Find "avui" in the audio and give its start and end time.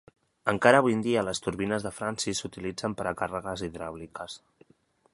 0.83-0.95